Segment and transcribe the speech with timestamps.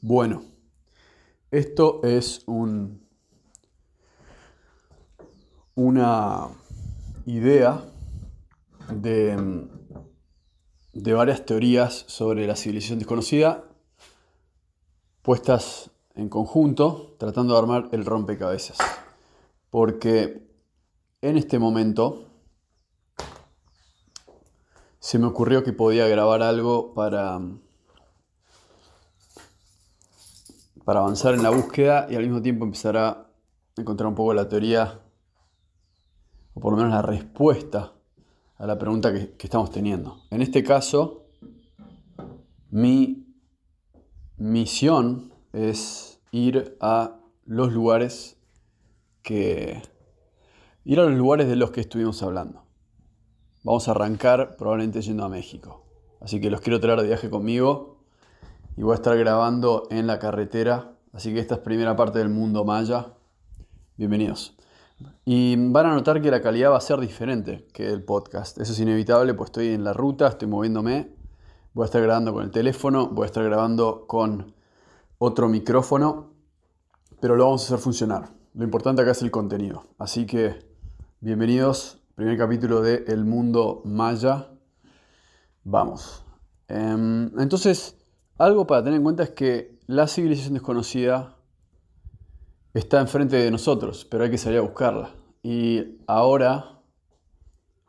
[0.00, 0.42] Bueno,
[1.50, 3.06] esto es un,
[5.74, 6.48] una
[7.24, 7.82] idea
[8.90, 9.68] de,
[10.92, 13.64] de varias teorías sobre la civilización desconocida
[15.26, 18.78] puestas en conjunto, tratando de armar el rompecabezas.
[19.70, 20.46] Porque
[21.20, 22.28] en este momento
[25.00, 27.40] se me ocurrió que podía grabar algo para
[30.86, 33.26] para avanzar en la búsqueda y al mismo tiempo empezar a
[33.76, 35.00] encontrar un poco la teoría,
[36.54, 37.92] o por lo menos la respuesta
[38.56, 40.22] a la pregunta que, estamos teniendo.
[40.30, 41.26] En este caso,
[42.70, 43.26] mi
[44.36, 48.38] misión es ir a los lugares
[49.22, 49.82] que...
[50.84, 52.62] ir a los lugares de los que estuvimos hablando.
[53.64, 55.84] Vamos a arrancar probablemente yendo a México.
[56.20, 57.95] Así que los quiero traer de viaje conmigo
[58.76, 60.92] y voy a estar grabando en la carretera.
[61.12, 63.14] Así que esta es primera parte del mundo maya.
[63.96, 64.54] Bienvenidos.
[65.24, 68.58] Y van a notar que la calidad va a ser diferente que el podcast.
[68.58, 71.14] Eso es inevitable, pues estoy en la ruta, estoy moviéndome.
[71.72, 74.54] Voy a estar grabando con el teléfono, voy a estar grabando con
[75.18, 76.32] otro micrófono,
[77.20, 78.28] pero lo vamos a hacer funcionar.
[78.54, 79.84] Lo importante acá es el contenido.
[79.98, 80.54] Así que
[81.20, 84.48] bienvenidos, primer capítulo de El Mundo Maya.
[85.64, 86.24] Vamos.
[86.68, 87.96] Em, entonces,
[88.38, 91.36] algo para tener en cuenta es que la civilización desconocida
[92.74, 95.10] está enfrente de nosotros, pero hay que salir a buscarla.
[95.42, 96.80] Y ahora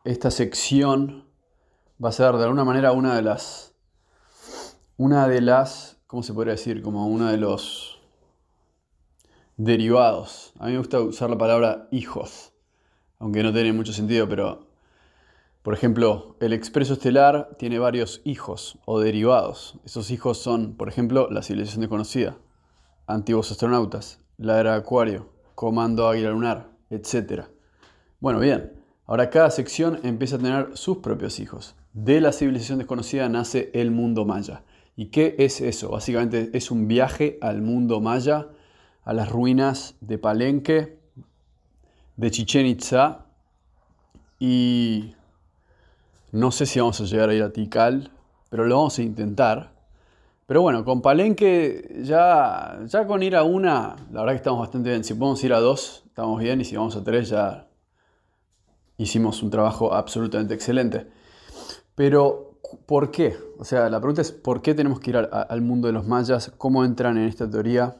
[0.04, 1.26] esta sección
[2.04, 3.74] va a ser de alguna manera una de las,
[4.96, 6.82] una de las, ¿cómo se podría decir?
[6.82, 8.00] Como uno de los
[9.58, 10.54] derivados.
[10.60, 12.54] A mí me gusta usar la palabra hijos,
[13.20, 14.67] aunque no tiene mucho sentido, pero
[15.68, 19.78] por ejemplo, el expreso estelar tiene varios hijos o derivados.
[19.84, 22.38] Esos hijos son, por ejemplo, la civilización desconocida,
[23.06, 27.48] antiguos astronautas, la era Acuario, Comando Águila Lunar, etc.
[28.22, 31.76] Bueno, bien, ahora cada sección empieza a tener sus propios hijos.
[31.92, 34.64] De la civilización desconocida nace el mundo maya.
[34.96, 35.90] ¿Y qué es eso?
[35.90, 38.48] Básicamente es un viaje al mundo maya,
[39.04, 40.98] a las ruinas de Palenque,
[42.16, 43.26] de Chichen Itza
[44.40, 45.17] y
[46.32, 48.12] no sé si vamos a llegar a ir a Tikal,
[48.50, 49.78] pero lo vamos a intentar.
[50.46, 54.90] Pero bueno, con Palenque ya, ya con ir a una, la verdad que estamos bastante
[54.90, 55.04] bien.
[55.04, 56.62] Si podemos ir a dos, estamos bien.
[56.62, 57.68] Y si vamos a tres, ya
[58.98, 61.08] hicimos un trabajo absolutamente excelente.
[61.96, 63.38] Pero, ¿por qué?
[63.60, 66.54] O sea, la pregunta es, ¿por qué tenemos que ir al mundo de los mayas?
[66.58, 67.98] ¿Cómo entran en esta teoría?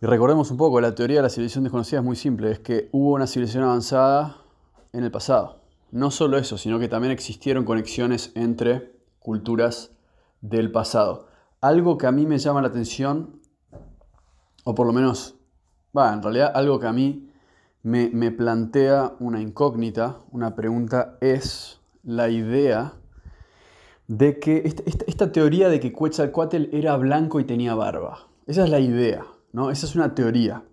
[0.00, 2.52] Y recordemos un poco, la teoría de la civilización desconocida es muy simple.
[2.52, 4.36] Es que hubo una civilización avanzada
[4.92, 5.65] en el pasado.
[5.90, 9.92] No solo eso, sino que también existieron conexiones entre culturas
[10.40, 11.28] del pasado.
[11.60, 13.40] Algo que a mí me llama la atención,
[14.64, 15.36] o por lo menos,
[15.96, 17.30] va, en realidad algo que a mí
[17.82, 22.94] me, plantea una incógnita, una pregunta, es la idea
[24.08, 24.62] de que
[25.06, 28.26] esta, teoría de que Quetzalcoatl era blanco y tenía barba.
[28.46, 29.70] Esa es la idea, ¿no?
[29.70, 30.64] Esa es una teoría.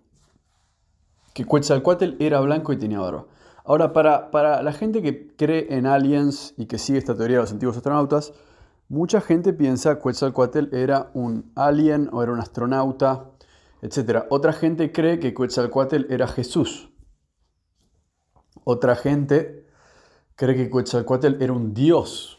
[1.34, 3.26] Que Quetzalcoatl era blanco y tenía barba.
[3.66, 7.52] Ahora, para, la gente que cree en aliens y que sigue esta teoría de los
[7.52, 8.34] antiguos astronautas,
[8.88, 13.30] mucha gente piensa que Quetzalcoatl era un alien o era un astronauta,
[13.80, 14.24] etc.
[14.28, 16.90] Otra gente cree que Quetzalcoatl era Jesús.
[18.64, 19.66] Otra gente
[20.36, 22.38] cree que Quetzalcoatl era un dios.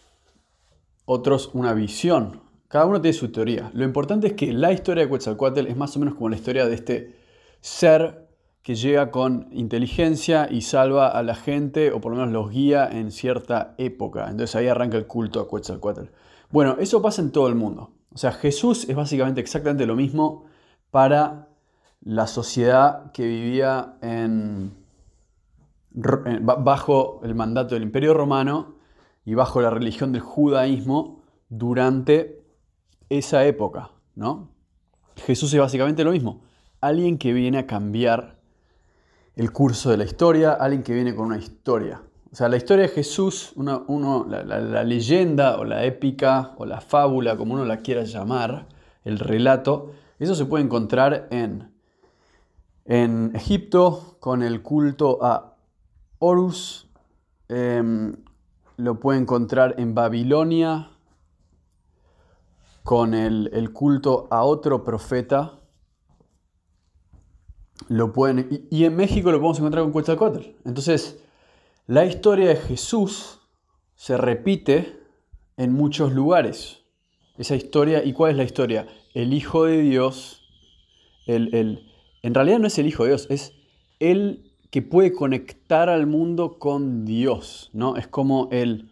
[1.06, 2.44] Otros una visión.
[2.68, 3.72] Cada uno tiene su teoría.
[3.74, 6.68] Lo importante es que la historia de Quetzalcoatl es más o menos como la historia
[6.68, 7.16] de este
[7.62, 8.25] ser
[8.66, 12.90] que llega con inteligencia y salva a la gente, o por lo menos los guía
[12.92, 14.24] en cierta época.
[14.24, 16.06] Entonces ahí arranca el culto a Quetzalcoatl.
[16.50, 17.92] Bueno, eso pasa en todo el mundo.
[18.12, 20.46] O sea, Jesús es básicamente exactamente lo mismo
[20.90, 21.50] para
[22.02, 24.74] la sociedad que vivía en,
[25.92, 28.78] bajo el mandato del Imperio Romano
[29.26, 32.44] y bajo la religión del judaísmo durante
[33.10, 34.50] esa época, ¿no?
[35.18, 36.42] Jesús es básicamente lo mismo,
[36.82, 38.36] alguien que viene a cambiar
[39.36, 42.02] el curso de la historia, alguien que viene con una historia.
[42.32, 47.38] O sea, la historia de Jesús, uno, la, leyenda o la épica o la fábula,
[47.38, 48.68] como uno la quiera llamar,
[49.04, 51.72] el relato, eso se puede encontrar en,
[52.86, 55.56] en Egipto con el culto a
[56.20, 56.90] Horus,
[57.48, 58.16] em,
[58.78, 60.90] lo puede encontrar en Babilonia
[62.84, 65.54] con el, el culto a otro profeta,
[67.88, 70.48] lo pueden, y, en México lo podemos encontrar con Quetzalcóatl.
[70.66, 71.24] Entonces,
[71.88, 73.40] la historia de Jesús
[73.96, 75.00] se repite
[75.58, 76.84] en muchos lugares.
[77.38, 78.88] Esa historia, ¿y cuál es la historia?
[79.14, 80.44] El Hijo de Dios,
[81.28, 81.90] el,
[82.22, 83.54] en realidad no es el Hijo de Dios, es
[84.00, 87.96] el que puede conectar al mundo con Dios, ¿no?
[87.98, 88.90] Es como el,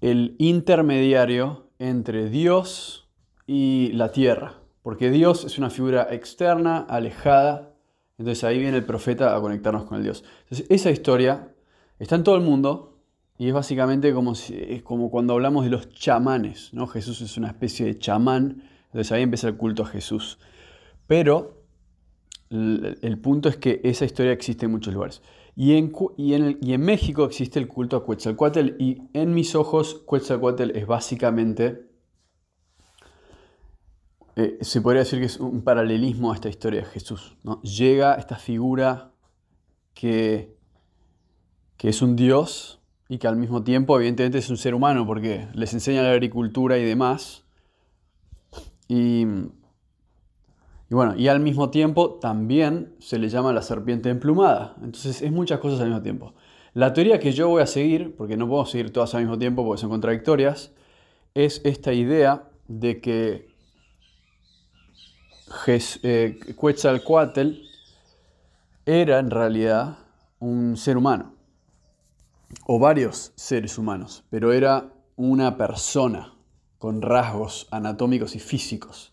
[0.00, 3.08] el intermediario entre Dios
[3.46, 7.74] y la tierra, porque Dios es una figura externa, alejada,
[8.18, 10.22] entonces ahí viene el profeta a conectarnos con el Dios.
[10.44, 11.52] Entonces esa historia
[11.98, 12.96] está en todo el mundo
[13.36, 16.72] y es básicamente como, cuando hablamos de los chamanes.
[16.72, 16.86] ¿no?
[16.86, 20.38] Jesús es una especie de chamán, entonces ahí empieza el culto a Jesús.
[21.08, 21.64] Pero
[22.50, 25.20] el, punto es que esa historia existe en muchos lugares.
[25.56, 31.85] Y en, México existe el culto a Quetzalcoatl y en mis ojos Quetzalcoatl es básicamente
[34.36, 37.38] eh, se podría decir que es un paralelismo a esta historia de Jesús.
[37.42, 37.62] ¿no?
[37.62, 39.12] Llega esta figura
[39.94, 40.54] que,
[41.78, 45.48] que es un Dios y que al mismo tiempo evidentemente es un ser humano porque
[45.54, 47.44] les enseña la agricultura y demás.
[48.88, 49.24] Y,
[50.90, 54.76] y bueno, y al mismo tiempo también se le llama la serpiente emplumada.
[54.82, 56.34] Entonces es muchas cosas al mismo tiempo.
[56.74, 59.64] La teoría que yo voy a seguir, porque no puedo seguir todas al mismo tiempo
[59.64, 60.74] porque son contradictorias,
[61.32, 63.55] es esta idea de que
[65.54, 67.52] Quetzalcoatl
[68.84, 69.98] era en realidad
[70.40, 71.34] un ser humano,
[72.66, 76.34] o varios seres humanos, pero era una persona
[76.78, 79.12] con rasgos anatómicos y físicos.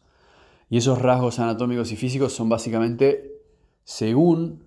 [0.70, 3.42] Y esos rasgos anatómicos y físicos son básicamente,
[3.84, 4.66] según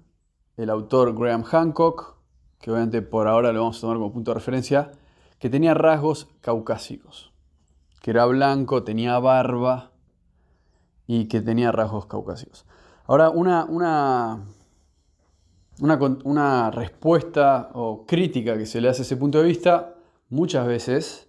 [0.57, 2.17] el autor Graham Hancock,
[2.61, 4.93] que obviamente por ahora lo vamos a tomar como punto de referencia,
[5.39, 7.33] que tenía rasgos caucásicos,
[8.03, 9.93] que era blanco, tenía barba,
[11.07, 12.67] y que tenía rasgos caucásicos.
[13.07, 14.45] Ahora, una, una,
[15.79, 19.95] una, respuesta o crítica que se le hace a ese punto de vista
[20.29, 21.29] muchas veces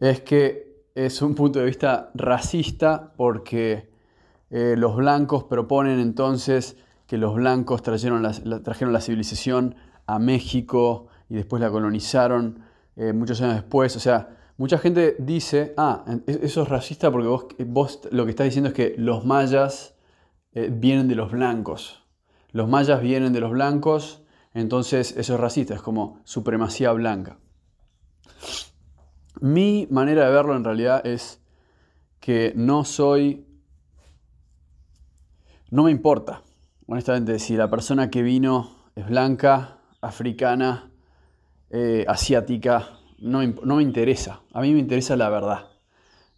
[0.00, 3.92] es que es un punto de vista racista porque
[4.50, 11.06] eh, los blancos proponen entonces que los blancos trajeron la, trajeron la civilización a México
[11.28, 12.64] y después la colonizaron
[12.96, 13.94] eh, muchos años después.
[13.96, 18.44] O sea, Mucha gente dice, ah, e-, eso es racista porque vos, lo que estás
[18.44, 19.94] diciendo es que los mayas
[20.52, 22.04] eh, vienen de los blancos.
[22.50, 27.38] Los mayas vienen de los blancos, entonces eso es racista, es como supremacía blanca.
[29.40, 31.40] Mi manera de verlo en realidad es
[32.18, 33.46] que no soy,
[35.70, 36.42] no me importa,
[36.88, 40.90] honestamente, si la persona que vino es blanca, africana,
[41.70, 44.40] eh, asiática, no, me interesa.
[44.52, 45.68] A mí me interesa la verdad.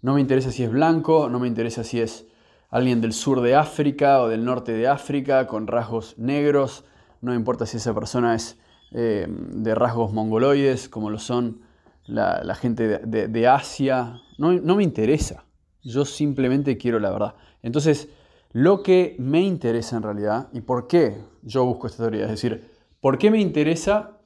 [0.02, 2.26] No me interesa si es blanco, no me interesa si es
[2.70, 6.84] alguien del sur de África o del norte de África con rasgos negros.
[7.20, 8.58] No me importa si esa persona es
[8.92, 11.60] eh, de rasgos mongoloides, como lo son
[12.06, 14.20] la, gente de, Asia.
[14.38, 15.44] No, no me interesa.
[15.82, 17.34] Yo simplemente quiero la verdad.
[17.62, 18.08] Entonces,
[18.52, 22.68] lo que me interesa en realidad y por qué yo busco esta teoría, es decir,
[23.00, 24.19] ¿por qué me interesa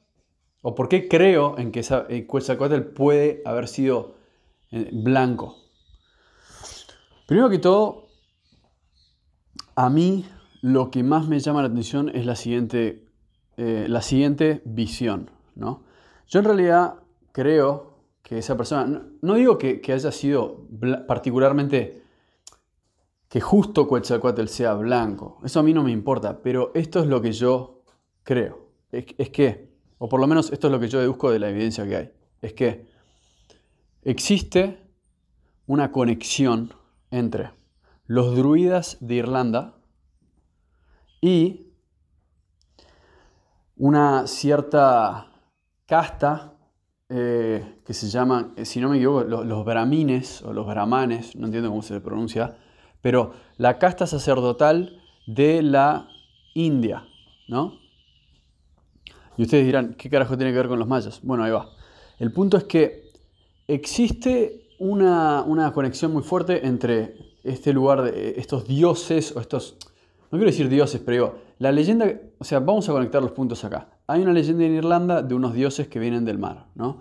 [0.67, 4.15] ¿O por qué creo en que esa, Quetzalcoatl puede haber sido
[4.71, 5.57] eh, blanco?
[7.27, 8.07] Primero que todo,
[9.75, 10.25] a mí
[10.63, 13.05] lo que más me llama la atención es la siguiente,
[13.57, 15.29] eh, la siguiente visión.
[15.53, 15.83] ¿no?
[16.25, 16.95] Yo en realidad
[17.31, 20.65] creo que esa persona, no, digo que, haya sido
[21.07, 22.01] particularmente
[23.29, 27.21] que justo Quetzalcoatl sea blanco, eso a mí no me importa, pero esto es lo
[27.21, 27.83] que yo
[28.23, 28.71] creo.
[28.91, 31.87] es que o por lo menos esto es lo que yo deduzco de la evidencia
[31.87, 32.11] que hay,
[32.41, 32.87] es que
[34.03, 34.79] existe
[35.67, 36.73] una conexión
[37.11, 37.51] entre
[38.05, 39.75] los druidas de Irlanda
[41.21, 41.73] y
[43.77, 45.27] una cierta
[45.85, 46.53] casta
[47.09, 51.69] eh, que se llama, si no me equivoco, los, brahmines o los brahmanes, no entiendo
[51.69, 52.57] cómo se pronuncia,
[53.01, 56.07] pero la casta sacerdotal de la
[56.53, 57.05] India,
[57.47, 57.84] ¿no?
[59.37, 61.19] Y ustedes dirán, ¿qué carajo tiene que ver con los mayas?
[61.23, 61.69] Bueno, ahí va.
[62.19, 63.11] El punto es que
[63.67, 69.77] existe una, una conexión muy fuerte entre este lugar de estos dioses o estos
[70.31, 73.63] no quiero decir dioses, pero digo, la leyenda, o sea, vamos a conectar los puntos
[73.63, 73.89] acá.
[74.07, 76.99] Hay una leyenda en Irlanda de unos dioses que vienen del mar, ¿no?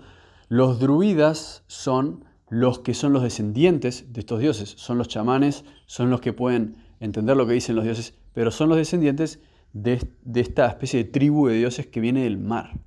[0.49, 6.11] Los druidas son los que son los descendientes de estos dioses, son los chamanes, son
[6.11, 9.41] los que pueden entender lo que dicen los dioses, pero son los descendientes
[9.75, 10.00] de,
[10.35, 12.81] esta especie de tribu de dioses que viene del mar.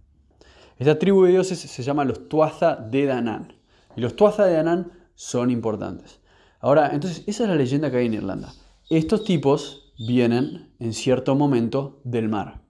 [0.79, 3.53] Esta tribu de dioses se llama los Tuatha de Danann.
[3.95, 6.19] Y los Tuatha de Danann son importantes.
[6.59, 8.53] Ahora, entonces, esa es la leyenda que hay en Irlanda.
[8.89, 12.61] Estos tipos vienen en cierto momento del mar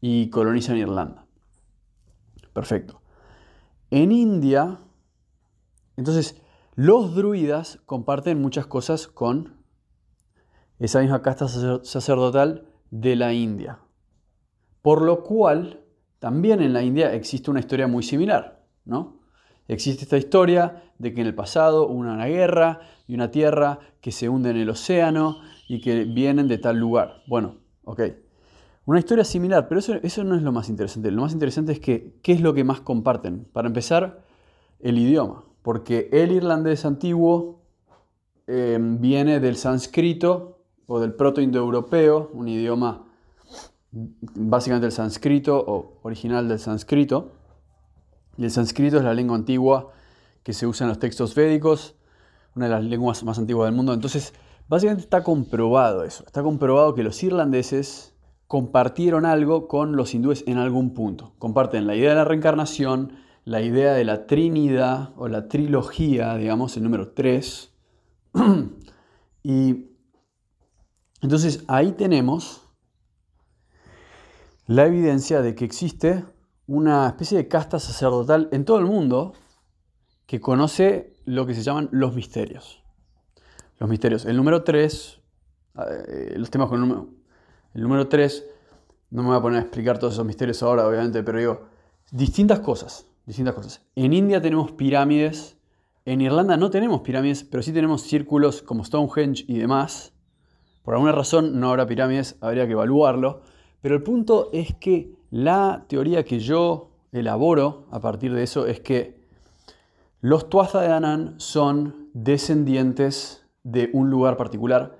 [0.00, 1.26] y colonizan Irlanda.
[2.52, 3.00] Perfecto.
[3.90, 4.78] En India,
[5.96, 6.40] entonces,
[6.74, 9.54] los druidas comparten muchas cosas con
[10.78, 12.66] esa misma casta sacerdotal
[13.00, 13.78] de la India.
[14.82, 15.80] Por lo cual,
[16.18, 19.20] también en la India existe una historia muy similar, ¿no?
[19.68, 24.12] Existe esta historia de que en el pasado hubo una guerra y una tierra que
[24.12, 25.38] se hunde en el océano
[25.68, 27.22] y que vienen de tal lugar.
[27.26, 28.02] Bueno, ok.
[28.84, 31.10] Una historia similar, pero eso, eso no es lo más interesante.
[31.10, 33.44] Lo más interesante es que, ¿qué es lo que más comparten?
[33.52, 34.22] Para empezar,
[34.78, 35.44] el idioma.
[35.62, 37.64] Porque el irlandés antiguo
[38.46, 40.55] eh, viene del sánscrito
[40.86, 43.06] o del proto-indoeuropeo, un idioma
[43.90, 47.32] básicamente del sánscrito o original del sánscrito.
[48.36, 49.92] Y el sánscrito es la lengua antigua
[50.42, 51.94] que se usa en los textos védicos,
[52.54, 53.92] una de las lenguas más antiguas del mundo.
[53.92, 54.32] Entonces,
[54.68, 56.24] Básicamente está comprobado eso.
[56.26, 58.14] Está comprobado que los irlandeses
[58.48, 61.34] compartieron algo con los hindúes en algún punto.
[61.38, 63.12] Comparten la idea de la reencarnación,
[63.44, 67.72] la idea de la Trinidad o la trilogía, digamos, el número 3.
[69.44, 69.86] y
[71.26, 72.62] entonces ahí tenemos
[74.66, 76.24] la evidencia de que existe
[76.66, 79.34] una especie de casta sacerdotal en todo el mundo
[80.26, 82.82] que conoce lo que se llaman los misterios
[83.78, 84.24] los misterios.
[84.24, 85.20] El número 3,
[85.88, 87.08] eh, los temas con el número,
[87.74, 88.44] el número 3,
[89.10, 91.68] no me voy a poner a explicar todos esos misterios ahora, obviamente, pero digo,
[92.10, 93.82] distintas cosas, distintas cosas.
[93.94, 95.56] En India tenemos pirámides,
[96.04, 100.12] en Irlanda no tenemos pirámides, pero sí tenemos círculos como Stonehenge y demás.
[100.86, 103.40] Por alguna razón no habrá pirámides, habría que evaluarlo.
[103.82, 108.78] Pero el punto es que la teoría que yo elaboro a partir de eso es
[108.78, 109.20] que
[110.20, 114.96] los Tuatha de Danann son descendientes de un lugar particular,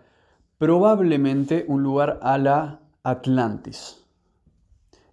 [0.59, 4.05] probablemente un lugar a la Atlantis.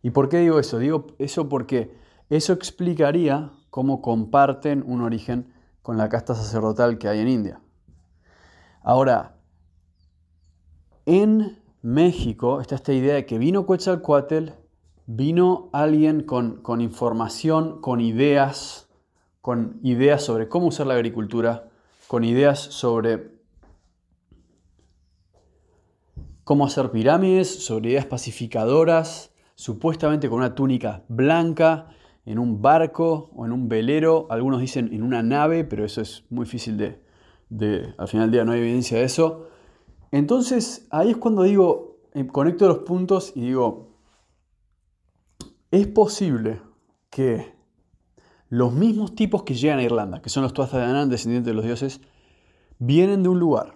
[0.02, 0.80] ¿Y por qué digo eso?
[0.80, 1.96] Digo eso porque
[2.32, 5.54] eso explicaría cómo comparten un origen
[5.84, 7.60] con la casta sacerdotal que hay en India.
[8.82, 9.36] Ahora,
[11.06, 14.50] en México está esta idea de que vino Quetzalcoatl,
[15.06, 18.90] vino alguien con, con información, con ideas,
[19.42, 21.70] con ideas sobre cómo usar la agricultura,
[22.08, 23.32] con ideas sobre
[26.44, 31.88] cómo hacer pirámides, sobre ideas pacificadoras, supuestamente con una túnica blanca,
[32.26, 36.24] en un barco o en un velero, algunos dicen en una nave, pero eso es
[36.30, 39.48] muy difícil de, al final del día no hay evidencia de eso.
[40.14, 43.88] Entonces ahí es cuando digo, eh, conecto los puntos y digo,
[45.72, 46.62] es posible
[47.10, 47.52] que
[48.48, 51.56] los mismos tipos que llegan a Irlanda, que son los Tuatha de Danann, descendientes de
[51.56, 52.00] los dioses,
[52.78, 53.76] vienen de un lugar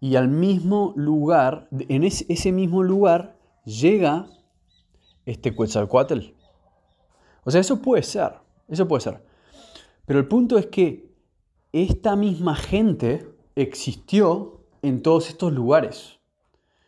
[0.00, 4.26] y al mismo lugar, en ese, mismo lugar, llega
[5.24, 6.34] este Quetzalcoatl.
[7.44, 8.34] O sea, eso puede ser,
[8.68, 9.24] eso puede ser.
[10.04, 11.10] Pero el punto es que
[11.72, 13.26] esta misma gente
[13.56, 16.18] existió en todos estos lugares.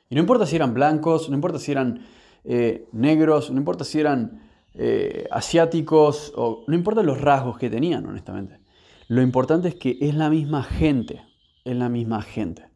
[0.08, 2.06] Y no importa si eran blancos, no importa si eran
[2.44, 4.42] eh, negros, no importa si eran
[4.74, 8.60] eh, asiáticos, o, no importa los rasgos que tenían, honestamente.
[9.08, 11.22] Lo importante es que es la misma gente,
[11.64, 12.70] es la misma gente.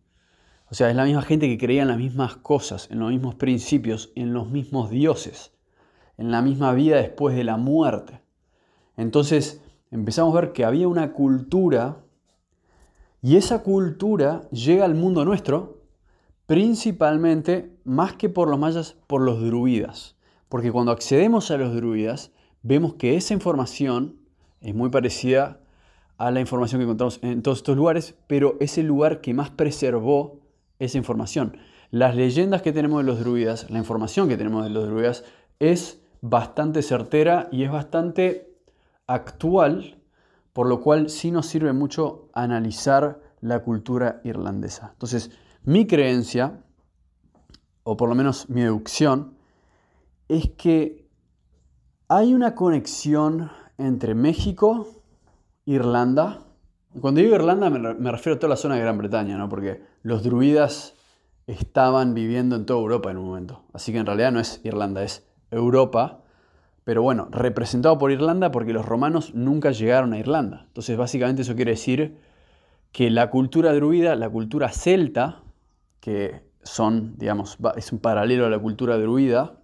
[0.71, 3.37] O sea, es la misma gente que creía en las mismas cosas, en los mismos
[3.37, 5.53] principios, en los mismos dioses,
[6.19, 8.21] en la misma vida después de la muerte.
[8.97, 12.04] Entonces empezamos a ver que había una cultura
[13.25, 15.79] y esa cultura llega al mundo nuestro
[16.45, 20.15] principalmente, más que por los mayas, por los druidas.
[20.51, 24.17] Porque cuando accedemos a los druidas, vemos que esa información
[24.61, 25.63] es muy parecida
[26.19, 29.49] a la información que encontramos en todos estos lugares, pero es el lugar que más
[29.49, 30.41] preservó
[30.79, 31.57] esa información.
[31.91, 35.25] Las leyendas que tenemos de los druidas, la información que tenemos de los druidas
[35.61, 38.55] es bastante certera y es bastante
[39.07, 39.97] actual,
[40.55, 44.91] por lo cual sí nos sirve mucho analizar la cultura irlandesa.
[44.93, 45.31] Entonces,
[45.65, 46.63] mi creencia,
[47.83, 49.37] o por lo menos mi deducción,
[50.29, 51.07] es que
[52.09, 54.87] hay una conexión entre México,
[55.67, 56.41] Irlanda
[57.01, 59.49] Cuando digo Irlanda me, refiero a toda la zona de Gran Bretaña, ¿no?
[59.49, 60.95] porque los druidas
[61.47, 63.65] estaban viviendo en toda Europa en un momento.
[63.73, 66.24] Así que en realidad no es Irlanda, es Europa.
[66.85, 70.65] Pero bueno, representado por Irlanda porque los romanos nunca llegaron a Irlanda.
[70.67, 72.19] Entonces básicamente eso quiere decir
[72.93, 75.43] que la cultura druida, la cultura celta,
[76.01, 79.55] que son, digamos, es un paralelo a la cultura druida,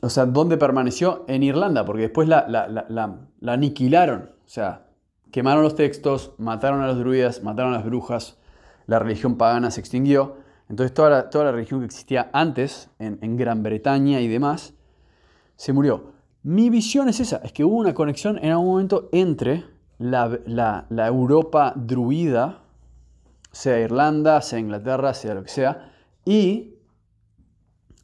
[0.00, 1.24] o sea, ¿dónde permaneció?
[1.28, 4.30] En Irlanda, porque después la, la, aniquilaron.
[4.44, 4.86] O sea,
[5.30, 8.38] quemaron los textos, mataron a los druidas, mataron a las brujas,
[8.86, 10.36] la religión pagana se extinguió.
[10.68, 14.74] Entonces toda la, toda la religión que existía antes, en, Gran Bretaña y demás,
[15.56, 16.14] se murió.
[16.42, 19.64] Mi visión es esa, es que hubo una conexión en algún momento entre
[19.98, 22.62] la, Europa druida,
[23.52, 25.92] sea Irlanda, sea Inglaterra, sea lo que sea,
[26.24, 26.76] y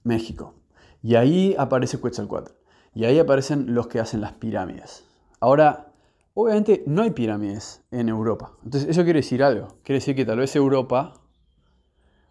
[0.04, 0.54] México.
[1.02, 2.52] Y ahí aparece Quetzalcoatl.
[2.94, 5.04] Y ahí aparecen los que hacen las pirámides.
[5.38, 5.92] Ahora,
[6.34, 8.52] obviamente no hay pirámides en Europa.
[8.64, 9.68] Entonces, eso quiere decir algo.
[9.82, 11.19] Quiere decir que tal vez Europa,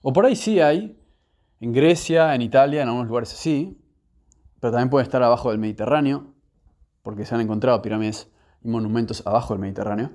[0.02, 0.98] o por ahí sí hay,
[1.60, 3.82] en Grecia, en Italia, en algunos lugares así,
[4.60, 6.34] pero también puede estar abajo del Mediterráneo,
[7.04, 8.32] porque se han encontrado pirámides
[8.64, 10.12] y monumentos abajo del Mediterráneo.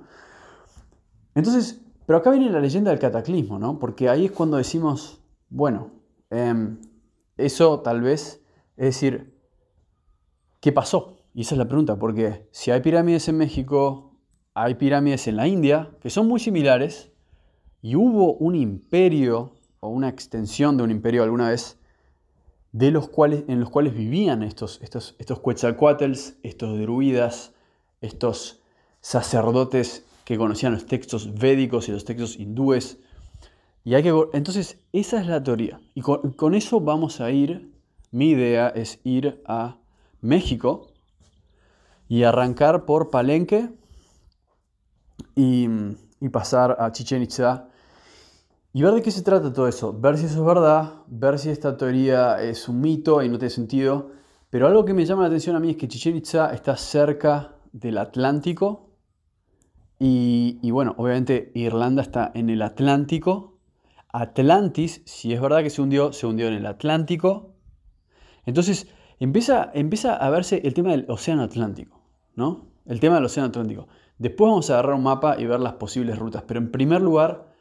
[1.35, 3.79] Entonces, pero acá viene la leyenda del cataclismo, ¿no?
[3.79, 5.91] Porque ahí es cuando decimos, bueno,
[6.31, 6.79] em,
[7.37, 8.45] eso tal vez,
[8.77, 9.39] es decir,
[10.61, 11.17] ¿qué pasó?
[11.35, 14.21] Y esa es la pregunta, porque si hay pirámides en México,
[14.55, 17.13] hay pirámides en la India, que son muy similares,
[17.83, 21.77] y hubo un imperio o una extensión de un imperio alguna vez
[22.73, 25.41] de los cuales, en los cuales vivían estos, estos, estos
[26.43, 27.53] estos druidas,
[28.01, 28.63] estos
[29.03, 32.99] sacerdotes que conocían los textos védicos y los textos hindúes.
[33.85, 35.81] Y hay que, entonces, esa es la teoría.
[35.95, 37.71] Y con, eso vamos a ir,
[38.11, 39.77] mi idea es ir a
[40.23, 40.89] México
[42.09, 43.69] y arrancar por Palenque
[45.37, 45.69] y,
[46.21, 47.69] y pasar a Chichen Itza
[48.77, 51.49] y ver de qué se trata todo eso, ver si eso es verdad, ver si
[51.49, 54.11] esta teoría es un mito y no tiene sentido.
[54.51, 57.55] Pero algo que me llama la atención a mí es que Chichen Itza está cerca
[57.73, 58.91] del Atlántico.
[60.01, 63.61] Y, bueno, obviamente Irlanda está en el Atlántico.
[64.13, 67.55] Atlantis, si es verdad que se hundió, se hundió en el Atlántico.
[68.45, 68.89] Entonces
[69.21, 72.01] empieza, empieza a verse el tema del Océano Atlántico,
[72.35, 72.67] ¿no?
[72.87, 73.87] El tema del Océano Atlántico.
[74.19, 76.43] Después vamos a agarrar un mapa y ver las posibles rutas.
[76.45, 77.54] Pero en primer lugar,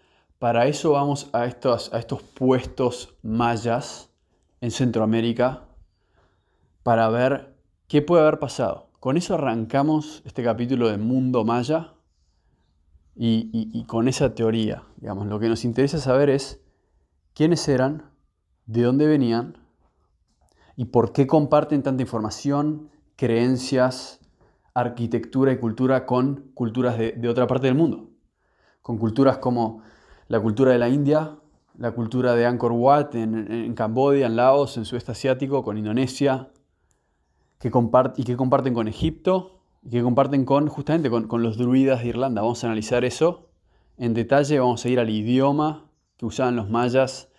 [0.44, 1.90] para eso vamos a estos,
[2.34, 4.10] puestos mayas
[4.60, 5.70] en Centroamérica
[6.84, 7.56] para ver
[7.88, 8.90] qué puede haber pasado.
[9.00, 11.94] Con eso arrancamos este capítulo de Mundo Maya
[13.16, 14.84] y, con esa teoría.
[14.98, 16.62] Digamos, lo que nos interesa saber es
[17.34, 18.12] quiénes eran,
[18.66, 19.58] de dónde venían
[20.76, 24.20] y por qué comparten tanta información, creencias,
[24.74, 28.10] arquitectura y cultura con culturas de, otra parte del mundo.
[28.82, 29.84] Con culturas como
[30.34, 31.36] la cultura de la India,
[31.78, 36.50] la cultura de Angkor Wat en, en Camboya, en Laos, en Sudeste Asiático, con Indonesia,
[37.60, 37.72] que
[38.18, 42.42] y que comparten con Egipto y que comparten con, justamente con, los druidas de Irlanda.
[42.42, 43.52] Vamos a analizar eso
[44.00, 45.86] en detalle, vamos a ir al idioma
[46.18, 47.30] que usaban los mayas,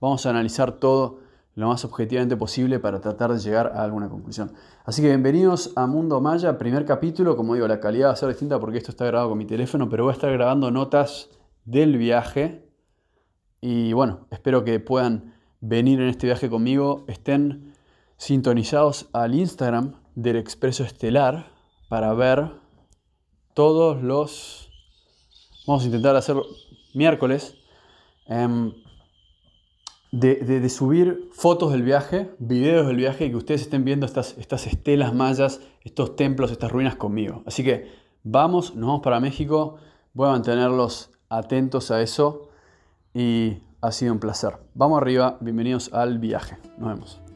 [0.00, 1.20] vamos a analizar todo
[1.54, 4.50] lo más objetivamente posible para tratar de llegar a alguna conclusión.
[4.84, 8.28] Así que bienvenidos a Mundo Maya, primer capítulo, como digo, la calidad va a ser
[8.28, 11.30] distinta porque esto está grabado con mi teléfono, pero voy a estar grabando notas
[11.64, 12.70] del viaje
[13.60, 17.74] y bueno, espero que puedan venir en este viaje conmigo, estén
[18.16, 21.52] sintonizados al Instagram del Expreso Estelar
[21.88, 22.52] para ver
[23.54, 24.70] todos los...
[25.66, 26.46] Vamos a intentar hacerlo
[26.94, 27.54] miércoles.
[28.26, 28.72] Em,
[30.12, 34.66] de, subir fotos del viaje, videos del viaje y que ustedes estén viendo estas, estas
[34.66, 37.42] estelas mayas, estos templos, estas ruinas conmigo.
[37.46, 37.92] Así que
[38.24, 39.76] vamos, nos vamos para México.
[40.12, 42.50] Voy a mantenerlos atentos a eso
[43.14, 44.58] y ha sido un placer.
[44.74, 46.58] Vamos arriba, bienvenidos al viaje.
[46.76, 47.29] Nos vemos.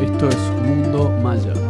[0.00, 1.63] Esto es Mundo Maya.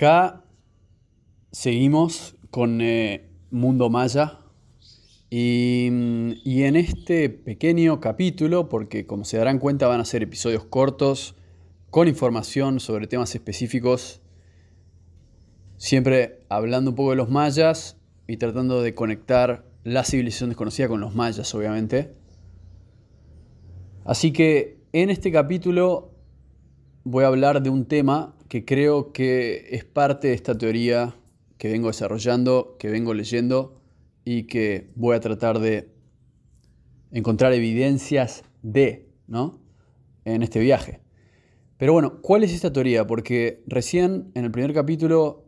[0.00, 0.42] Acá
[1.52, 4.38] seguimos con eh, Mundo Maya
[5.28, 5.90] y,
[6.42, 11.36] y, en este pequeño capítulo, porque como se darán cuenta van a ser episodios cortos
[11.90, 14.22] con información sobre temas específicos,
[15.76, 21.02] siempre hablando un poco de los mayas y tratando de conectar la civilización desconocida con
[21.02, 22.14] los mayas, obviamente.
[24.06, 26.14] Así que en este capítulo
[27.04, 31.14] voy a hablar de un tema que creo que es parte de esta teoría
[31.56, 33.80] que vengo desarrollando, que vengo leyendo
[34.24, 35.88] y que voy a tratar de
[37.12, 39.60] encontrar evidencias de, ¿no?
[40.24, 40.98] En este viaje.
[41.76, 43.06] Pero bueno, ¿cuál es esta teoría?
[43.06, 45.44] Porque recién en el primer capítulo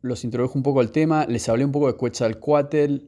[0.00, 3.02] los introdujo un poco al tema, les hablé un poco de Quetzalcoatl.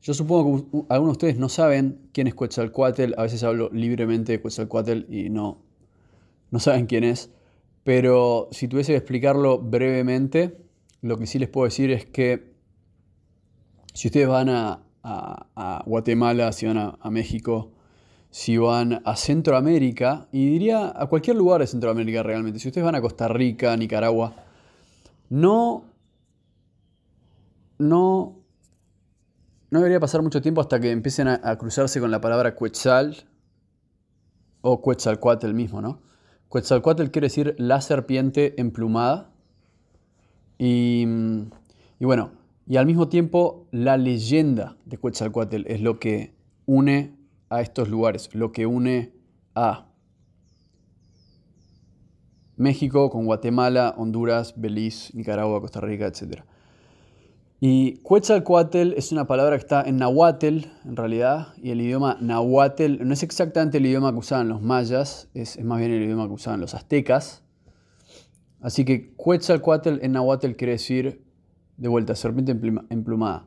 [0.00, 4.30] Yo supongo que algunos de ustedes no saben quién es Quetzalcoatl, a veces hablo libremente
[4.30, 5.60] de Quetzalcoatl y no,
[6.52, 7.32] no saben quién es.
[7.84, 10.58] Pero si tuviese que explicarlo brevemente,
[11.00, 12.52] lo que sí les puedo decir es que
[13.92, 14.78] si ustedes van a,
[15.84, 17.72] Guatemala, si van a, México,
[18.30, 22.94] si van a Centroamérica, y diría a cualquier lugar de Centroamérica realmente, si ustedes van
[22.94, 24.34] a Costa Rica, Nicaragua,
[25.28, 25.84] no,
[27.78, 28.36] no,
[29.70, 33.28] no debería pasar mucho tiempo hasta que empiecen a, a cruzarse con la palabra Quetzal
[34.60, 36.11] o Quetzalcoatl mismo, ¿no?
[36.52, 39.30] Quetzalcoatl quiere decir la serpiente emplumada.
[40.58, 41.06] Y,
[41.98, 42.32] y, bueno,
[42.66, 46.34] y al mismo tiempo la leyenda de Quetzalcoatl es lo que
[46.66, 47.16] une
[47.48, 49.12] a estos lugares, lo que une
[49.54, 49.88] a
[52.56, 56.42] México con Guatemala, Honduras, Belice, Nicaragua, Costa Rica, etc.
[57.64, 63.06] Y Quetzalcoatl es una palabra que está en Nahuatl, en realidad, y el idioma Nahuatl
[63.06, 66.32] no es exactamente el idioma que usaban los mayas, es, más bien el idioma que
[66.32, 67.44] usaban los aztecas.
[68.60, 71.24] Así que Quetzalcoatl en Nahuatl quiere decir,
[71.76, 72.50] de vuelta, serpiente
[72.90, 73.46] emplumada.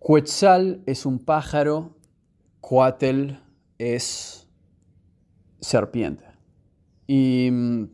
[0.00, 1.94] Quetzal es un pájaro,
[2.62, 3.32] Coatl
[3.76, 4.48] es
[5.60, 6.24] serpiente.
[7.06, 7.84] Y mm,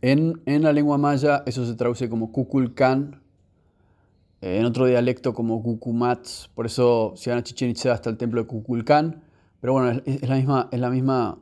[0.00, 3.20] en, en la lengua maya eso se traduce como Kukulkan,
[4.44, 8.42] en otro dialecto como Kukumats, por eso si van a Chichen Itza hasta el templo
[8.42, 9.22] de Kukulcán,
[9.60, 11.38] pero bueno, es, la misma, es la misma,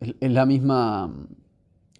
[0.00, 1.26] es, la misma mm,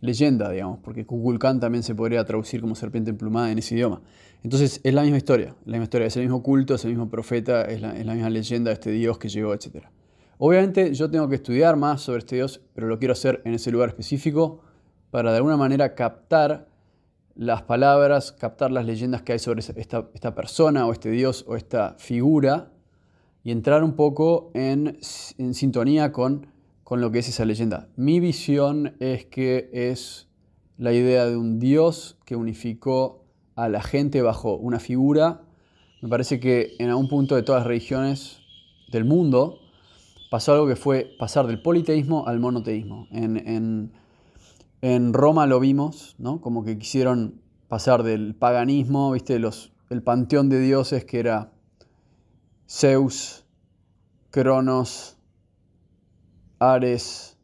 [0.00, 4.00] leyenda, digamos, porque Kukulcán también se podría traducir como serpiente emplumada en ese idioma.
[4.42, 7.10] Entonces es la misma historia, la misma historia, es el mismo culto, es el mismo
[7.10, 9.84] profeta, es la, es la misma leyenda de este Dios que llegó, etc.
[10.38, 13.70] Obviamente yo tengo que estudiar más sobre este Dios, pero lo quiero hacer en ese
[13.70, 14.60] lugar específico
[15.10, 16.68] para de alguna manera captar
[17.36, 21.94] las palabras, captar las leyendas que hay sobre esta, persona o este dios o esta
[21.98, 22.72] figura
[23.44, 26.46] y entrar un poco en, sintonía con,
[26.82, 27.88] con lo que es esa leyenda.
[27.94, 30.28] Mi visión es que es
[30.78, 35.42] la idea de un dios que unificó a la gente bajo una figura.
[36.00, 38.40] Me parece que en algún punto de todas las religiones
[38.90, 39.58] del mundo
[40.30, 43.08] pasó algo que fue pasar del politeísmo al monoteísmo.
[43.10, 43.92] En, en
[45.12, 46.40] Roma lo vimos, ¿no?
[46.40, 49.38] Como que quisieron pasar del paganismo, ¿viste?
[49.38, 51.52] Los, el panteón de dioses que era
[52.68, 53.44] Zeus,
[54.30, 55.16] Cronos,
[56.58, 57.36] Ares,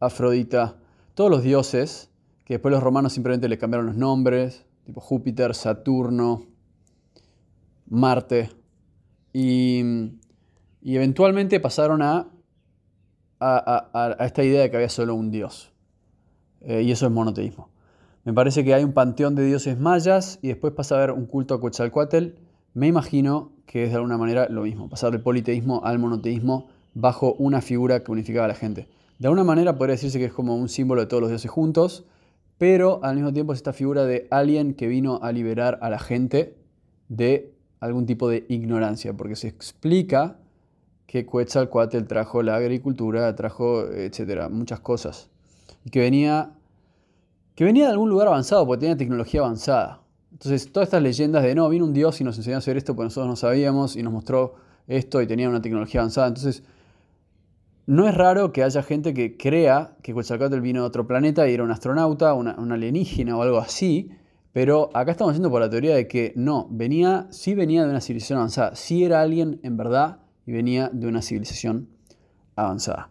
[0.00, 0.78] Afrodita,
[1.14, 2.10] todos los dioses,
[2.44, 6.46] que después los romanos simplemente le cambiaron los nombres, tipo Júpiter, Saturno,
[7.86, 8.50] Marte,
[9.32, 9.82] y,
[10.84, 12.28] eventualmente pasaron a,
[13.40, 15.71] a, esta idea de que había solo un dios.
[16.64, 17.68] Eh, y eso es monoteísmo.
[18.24, 21.26] Me parece que hay un panteón de dioses mayas y después pasa a haber un
[21.26, 22.26] culto a Quetzalcoatl.
[22.74, 27.34] Me imagino que es de alguna manera lo mismo, pasar del politeísmo al monoteísmo bajo
[27.34, 28.86] una figura que unificaba a la gente.
[29.18, 32.04] De alguna manera podría decirse que es como un símbolo de todos los dioses juntos,
[32.58, 35.98] pero al mismo tiempo es esta figura de alguien que vino a liberar a la
[35.98, 36.56] gente
[37.08, 40.38] de algún tipo de ignorancia, porque se explica
[41.06, 45.31] que Quetzalcoatl trajo la agricultura, trajo, etcétera, muchas cosas.
[45.90, 46.52] Que venía,
[47.54, 50.02] que venía de algún lugar avanzado, porque tenía tecnología avanzada.
[50.30, 52.94] Entonces, todas estas leyendas de no, vino un dios y nos enseñó a hacer esto
[52.94, 54.54] porque nosotros no sabíamos y nos mostró
[54.86, 56.28] esto y tenía una tecnología avanzada.
[56.28, 56.62] Entonces,
[57.86, 61.54] no es raro que haya gente que crea que Quetzalcoatl vino de otro planeta y
[61.54, 64.10] era un astronauta, una, un alienígena o algo así,
[64.52, 68.00] pero acá estamos yendo por la teoría de que no, venía, sí venía de una
[68.00, 71.88] civilización avanzada, sí era alguien en verdad y venía de una civilización
[72.54, 73.10] avanzada.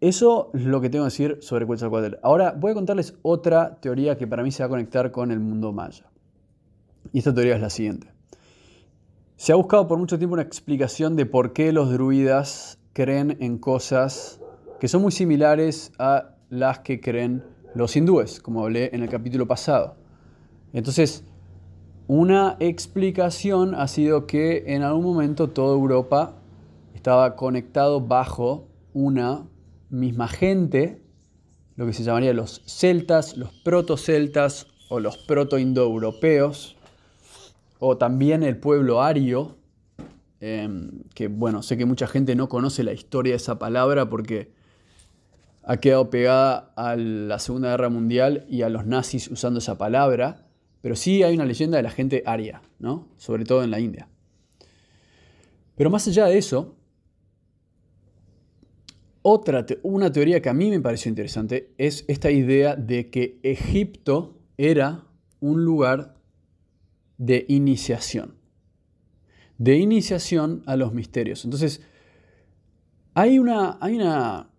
[0.00, 2.16] Eso es lo que tengo que decir sobre Quetzalcoatl.
[2.22, 5.40] Ahora voy a contarles otra teoría que para mí se va a conectar con el
[5.40, 6.04] mundo maya.
[7.12, 8.12] Y esta teoría es la siguiente.
[9.36, 13.58] Se ha buscado por mucho tiempo una explicación de por qué los druidas creen en
[13.58, 14.40] cosas
[14.78, 17.42] que son muy similares a las que creen
[17.74, 19.96] los hindúes, como hablé en el capítulo pasado.
[20.72, 21.24] Entonces,
[22.06, 26.34] una explicación ha sido que en algún momento toda Europa
[26.94, 29.44] estaba conectado bajo una
[29.90, 31.02] misma gente,
[31.76, 36.76] lo que se llamaría los celtas, los proto-celtas o los proto-indoeuropeos,
[37.78, 39.56] o también el pueblo ario,
[40.40, 44.52] em, que bueno, sé que mucha gente no conoce la historia de esa palabra porque
[45.62, 50.46] ha quedado pegada a la Segunda Guerra Mundial y a los nazis usando esa palabra,
[50.80, 53.08] pero sí hay una leyenda de la gente aria, ¿no?
[53.18, 54.08] sobre todo en la India.
[55.76, 56.77] Pero más allá de eso,
[59.30, 64.38] otra, una teoría que a mí me pareció interesante es esta idea de que Egipto
[64.56, 65.04] era
[65.40, 66.16] un lugar
[67.18, 68.36] de iniciación.
[69.58, 71.44] De iniciación a los misterios.
[71.44, 71.82] Entonces,
[73.14, 74.50] hay una, hay una,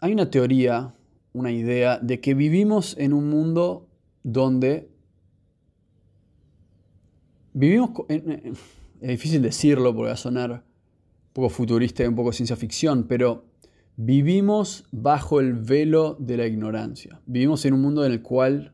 [0.00, 0.94] hay una teoría,
[1.32, 3.88] una idea de que vivimos en un mundo
[4.22, 4.88] donde
[7.52, 12.56] vivimos, es difícil decirlo porque va a sonar un poco futurista y un poco ciencia
[12.56, 13.47] ficción, pero
[13.98, 17.20] vivimos bajo el velo de la ignorancia.
[17.26, 18.72] Vivimos en un mundo en el cual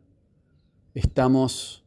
[0.92, 1.82] estamos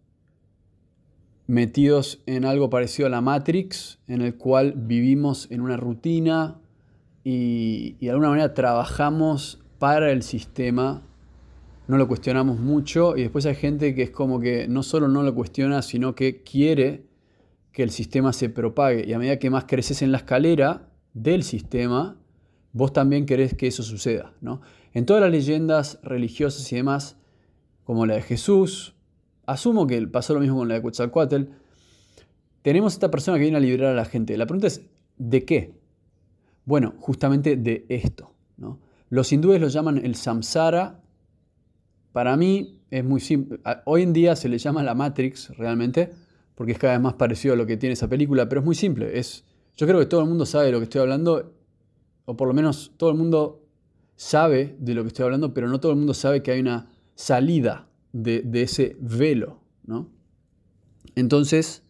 [1.46, 6.60] metidos en algo parecido a la Matrix, en el cual vivimos en una rutina
[7.24, 11.04] y, de alguna manera trabajamos para el sistema,
[11.88, 15.22] no lo cuestionamos mucho y después hay gente que es como que no solo no
[15.22, 17.06] lo cuestiona, sino que quiere
[17.72, 21.44] que el sistema se propague y a medida que más creces en la escalera del
[21.44, 22.18] sistema,
[22.74, 24.34] vos también querés que eso suceda.
[24.42, 24.62] ¿no?
[24.94, 27.18] En todas las leyendas religiosas y demás,
[27.84, 28.96] como la de Jesús,
[29.46, 31.44] asumo que pasó lo mismo con la de Quetzalcoatl,
[32.62, 34.36] tenemos esta persona que viene a liberar a la gente.
[34.38, 34.82] La pregunta es,
[35.18, 35.74] ¿de qué?
[36.66, 38.34] Bueno, justamente de esto.
[39.10, 41.00] Los hindúes lo llaman el samsara.
[42.12, 43.60] Para mí es muy simple.
[43.86, 46.12] Hoy en día se le llama la Matrix realmente,
[46.56, 48.76] porque es cada vez más parecido a lo que tiene esa película, pero es muy
[48.76, 49.18] simple.
[49.18, 49.46] Es,
[49.78, 51.54] yo creo que todo el mundo sabe de lo que estoy hablando,
[52.30, 53.64] o por lo menos todo el mundo
[54.18, 56.92] sabe de lo que estoy hablando, pero no todo el mundo sabe que hay una
[57.16, 59.62] salida de, ese velo.
[59.86, 60.10] ¿no?
[61.16, 61.84] Entonces,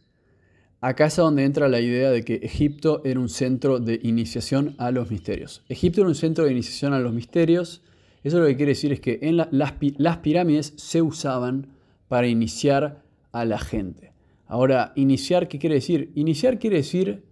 [0.80, 4.92] acá es donde entra la idea de que Egipto era un centro de iniciación a
[4.92, 5.64] los misterios.
[5.70, 7.82] Egipto era un centro de iniciación a los misterios.
[8.24, 11.74] Eso lo que quiere decir es que en las, las pirámides se usaban
[12.08, 14.14] para iniciar a la gente.
[14.46, 16.12] Ahora, iniciar, ¿qué quiere decir?
[16.14, 17.24] Iniciar quiere decir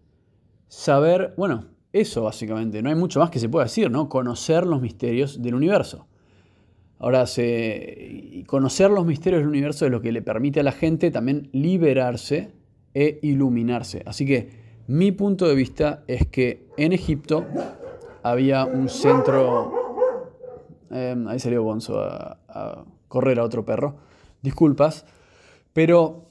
[0.70, 4.10] saber, bueno, eso básicamente, no hay mucho más que se pueda decir, ¿no?
[4.10, 6.08] Conocer los misterios del universo.
[7.00, 7.26] Ahora,
[8.48, 12.52] conocer los misterios del universo es lo que le permite a la gente también liberarse
[12.94, 14.04] e iluminarse.
[14.06, 14.50] Así que
[14.88, 17.46] mi punto de vista es que en Egipto
[18.24, 19.72] había un centro...
[20.92, 23.96] Em, ahí salió Bonzo a correr a otro perro.
[24.42, 25.06] Disculpas.
[25.72, 26.26] Pero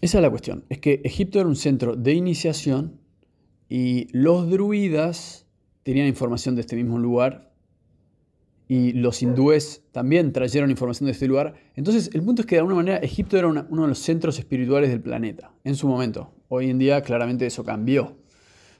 [0.00, 0.64] esa es la cuestión.
[0.68, 3.00] Es que Egipto era un centro de iniciación
[3.68, 5.46] y los druidas
[5.82, 7.52] tenían información de este mismo lugar
[8.68, 11.54] y los hindúes también trajeron información de este lugar.
[11.74, 14.90] Entonces, el punto es que de alguna manera Egipto era uno de los centros espirituales
[14.90, 16.32] del planeta en su momento.
[16.48, 18.16] Hoy en día claramente eso cambió.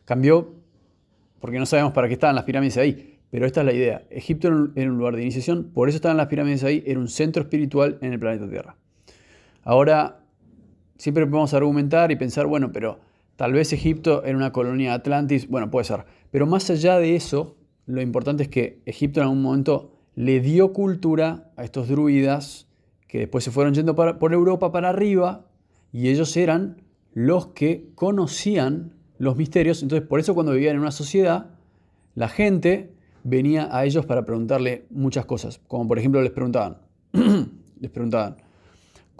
[0.04, 0.54] Cambió
[1.40, 4.06] porque no sabemos para qué estaban las pirámides ahí, pero esta es la idea.
[4.10, 7.42] Egipto era un, lugar de iniciación, por eso estaban las pirámides ahí, era un centro
[7.42, 8.76] espiritual en el planeta Tierra.
[9.62, 10.19] Ahora,
[11.00, 13.00] siempre podemos argumentar y pensar, bueno, pero
[13.36, 16.04] tal vez Egipto era una colonia de Atlantis, bueno, puede ser.
[16.30, 20.74] Pero más allá de eso, lo importante es que Egipto en algún momento le dio
[20.74, 22.68] cultura a estos druidas
[23.08, 25.46] que después se fueron yendo por Europa para arriba
[25.90, 26.82] y ellos eran
[27.14, 29.82] los que conocían los misterios.
[29.82, 31.50] Entonces, por eso cuando vivían en una sociedad,
[32.14, 32.92] la gente
[33.24, 35.60] venía a ellos para preguntarle muchas cosas.
[35.66, 36.76] Como por ejemplo les preguntaban,
[37.80, 38.36] les preguntaban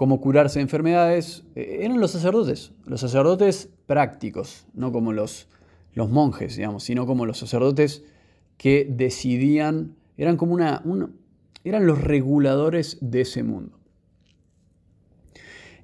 [0.01, 1.45] cómo curarse de enfermedades.
[1.55, 2.73] Eh, eran los sacerdotes.
[2.87, 5.47] Los sacerdotes prácticos, no como los,
[5.95, 8.03] monjes, digamos, sino como los sacerdotes
[8.57, 10.83] que decidían, eran como una,
[11.65, 13.79] eran los reguladores de ese mundo.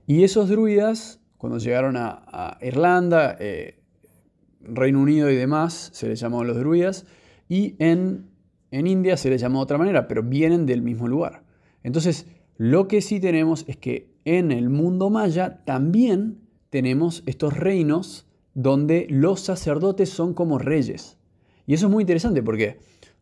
[0.07, 3.83] Y esos druidas, cuando llegaron a, Irlanda, eh,
[4.63, 7.05] Reino Unido y demás, se les llamó los druidas,
[7.51, 8.31] y en,
[8.71, 11.43] en India se les llamó de otra manera, pero vienen del mismo lugar.
[11.83, 12.27] Entonces,
[12.59, 16.41] lo que sí tenemos es que en el mundo maya también
[16.71, 21.19] tenemos estos reinos donde los sacerdotes son como reyes.
[21.67, 22.79] Y eso es muy interesante porque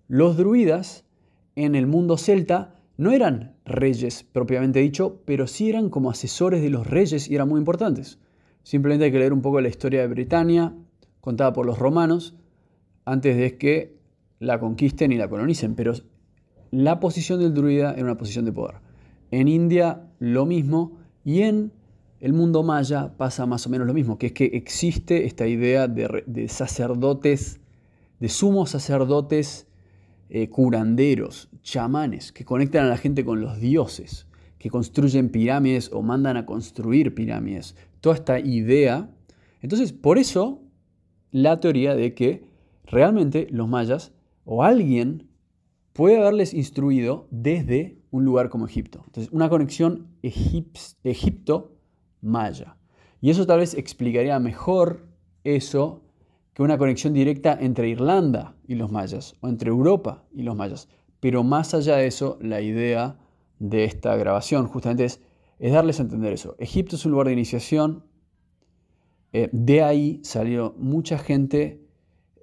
[0.07, 1.05] los druidas
[1.57, 6.71] en el mundo celta no eran reyes propiamente dicho, pero sí eran como asesores de
[6.71, 8.19] los reyes y eran muy importantes.
[8.63, 10.75] Simplemente hay que leer un poco la historia de Britania,
[11.21, 12.35] contada por los romanos,
[13.05, 13.97] antes de que
[14.39, 15.75] la conquisten y la colonicen.
[15.75, 15.93] Pero
[16.71, 18.84] la posición del druida era una posición de poder.
[19.31, 21.73] En India lo mismo y en
[22.21, 25.89] el mundo maya pasa más o menos lo mismo, que es que existe esta idea
[25.89, 27.61] de, sacerdotes,
[28.19, 29.67] de sumos sacerdotes
[30.31, 34.27] eh, curanderos, chamanes, que conectan a la gente con los dioses,
[34.59, 37.77] que construyen pirámides o mandan a construir pirámides.
[38.01, 39.11] Toda esta idea.
[39.61, 40.63] Entonces, por eso
[41.31, 42.49] la teoría de que
[42.87, 44.13] realmente los mayas
[44.47, 45.29] o alguien
[45.93, 49.03] puede haberles instruido desde un lugar como Egipto.
[49.07, 50.07] Entonces, una conexión
[51.03, 52.77] Egipto-Maya.
[53.21, 55.09] Y eso tal vez explicaría mejor
[55.43, 56.05] eso
[56.53, 60.89] que una conexión directa entre Irlanda y los mayas, o entre Europa y los mayas.
[61.19, 63.19] Pero más allá de eso, la idea
[63.59, 65.21] de esta grabación justamente es,
[65.59, 66.55] darles a entender eso.
[66.61, 68.05] Egipto es un lugar de iniciación,
[69.33, 71.85] eh, de ahí salió mucha gente,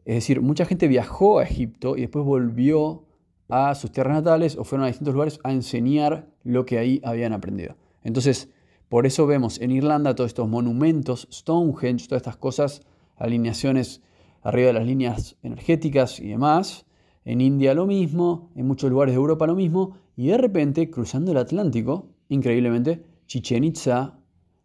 [0.04, 3.06] es decir, mucha gente viajó a Egipto y después volvió
[3.52, 7.34] a sus tierras natales o fueron a distintos lugares a enseñar lo que ahí habían
[7.34, 7.76] aprendido.
[8.04, 8.50] Entonces,
[8.88, 12.82] por eso vemos en Irlanda todos estos monumentos, Stonehenge, todas estas cosas,
[13.18, 14.02] alineaciones
[14.42, 16.86] arriba de las líneas energéticas y demás.
[17.26, 21.32] En India lo mismo, en muchos lugares de Europa lo mismo, y de repente, cruzando
[21.32, 24.18] el Atlántico, increíblemente, Chichen Itza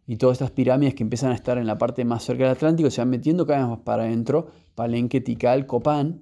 [0.07, 2.89] y todas estas pirámides que empiezan a estar en la parte más cerca del Atlántico
[2.89, 6.21] se van metiendo cada vez más para adentro, Palenque, Tikal, Copán,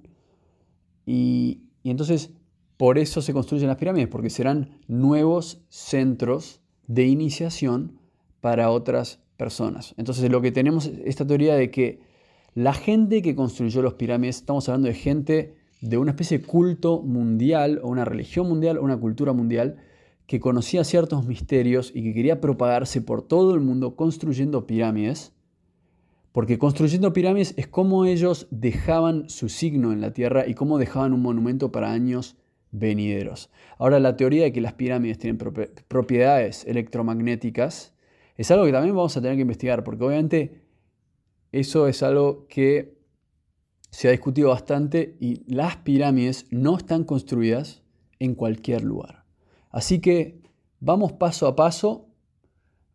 [1.06, 2.35] y, y entonces
[2.76, 7.98] por eso se construyen las pirámides, porque serán nuevos centros de iniciación
[8.40, 9.94] para otras personas.
[9.96, 12.00] Entonces lo que tenemos es esta teoría de que
[12.54, 17.02] la gente que construyó las pirámides, estamos hablando de gente de una especie de culto
[17.02, 19.76] mundial o una religión mundial o una cultura mundial
[20.26, 25.32] que conocía ciertos misterios y que quería propagarse por todo el mundo construyendo pirámides,
[26.32, 31.12] porque construyendo pirámides es como ellos dejaban su signo en la tierra y cómo dejaban
[31.12, 32.36] un monumento para años
[32.70, 33.50] venideros.
[33.78, 35.38] Ahora, la teoría de que las pirámides tienen
[35.88, 37.94] propiedades electromagnéticas
[38.36, 40.62] es algo que también vamos a tener que investigar, porque obviamente
[41.52, 42.96] eso es algo que
[43.90, 47.82] se ha discutido bastante y las pirámides no están construidas
[48.18, 49.24] en cualquier lugar.
[49.70, 50.42] Así que
[50.80, 52.08] vamos paso a paso.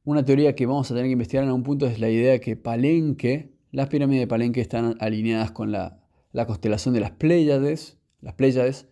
[0.03, 2.55] Una teoría que vamos a tener que investigar en algún punto es la idea que
[2.55, 8.33] Palenque, las pirámides de Palenque están alineadas con la, la constelación de las Pléyades, las
[8.33, 8.87] Pléyades,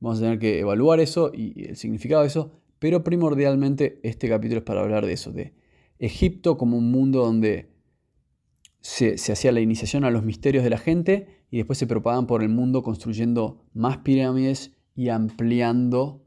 [0.00, 4.58] Vamos a tener que evaluar eso y el significado de eso, pero primordialmente este capítulo
[4.58, 5.54] es para hablar de eso, de
[5.98, 7.70] Egipto como un mundo donde
[8.80, 12.42] se, hacía la iniciación a los misterios de la gente y después se propagaban por
[12.42, 16.24] el mundo construyendo más pirámides y ampliando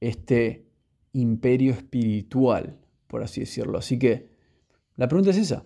[0.00, 0.66] este
[1.12, 3.78] imperio espiritual, por así decirlo.
[3.78, 4.30] Así que
[4.96, 5.64] la pregunta es esa.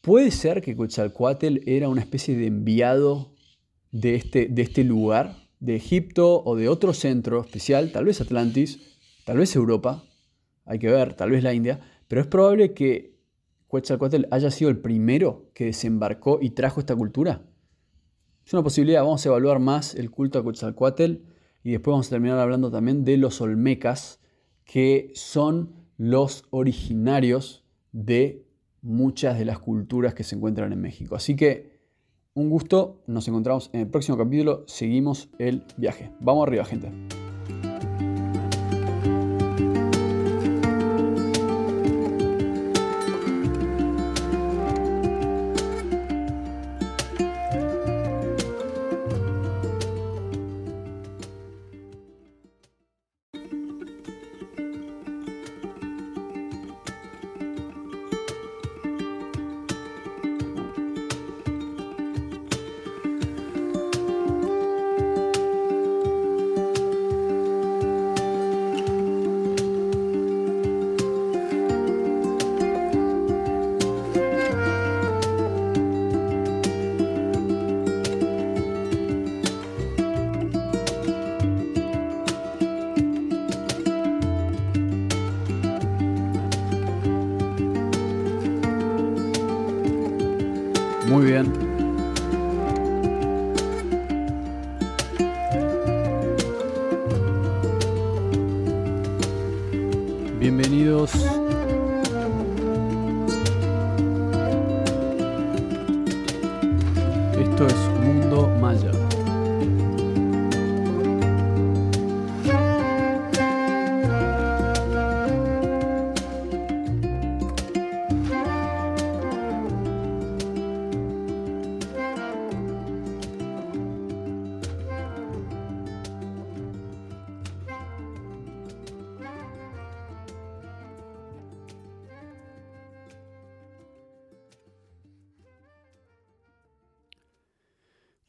[0.00, 3.34] ¿Puede ser que Quetzalcoatl era una especie de enviado
[3.92, 5.41] de este, de este lugar?
[5.62, 10.02] De Egipto o de otro centro especial, tal vez Atlantis, tal vez Europa,
[10.64, 13.16] hay que ver, tal vez la India, pero es probable que
[13.70, 17.46] Quetzalcoatl haya sido el primero que desembarcó y trajo esta cultura.
[18.44, 21.12] Es una posibilidad, vamos a evaluar más el culto a Quetzalcoatl
[21.62, 24.18] y después vamos a terminar hablando también de los olmecas,
[24.64, 28.44] que son los originarios de
[28.80, 31.14] muchas de las culturas que se encuentran en México.
[31.14, 31.71] Así que
[32.34, 36.10] un gusto, nos encontramos en el próximo capítulo, seguimos el viaje.
[36.20, 36.90] Vamos arriba, gente.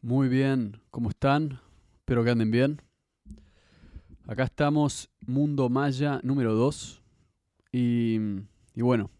[0.05, 1.61] Muy bien, ¿cómo están?
[1.99, 2.81] Espero que anden bien.
[4.27, 7.01] Acá estamos, Mundo Maya número 2.
[7.71, 8.19] Y,
[8.75, 9.11] y bueno,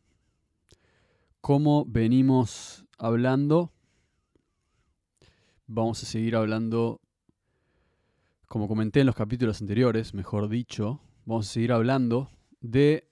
[1.39, 3.71] como venimos hablando,
[5.67, 6.99] vamos a seguir hablando,
[8.49, 12.29] como comenté en los capítulos anteriores, mejor dicho, vamos a seguir hablando
[12.59, 13.09] de